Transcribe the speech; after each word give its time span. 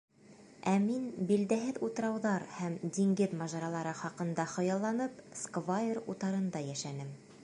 Ә 0.69 0.71
мин, 0.85 1.03
билдәһеҙ 1.31 1.75
утрауҙар 1.87 2.45
һәм 2.61 2.77
диңгеҙ 2.97 3.37
мажаралары 3.43 3.93
хаҡында 4.01 4.47
хыялланып, 4.55 5.23
сквайр 5.43 6.01
утарында 6.15 6.65
йәшәнем. 6.71 7.17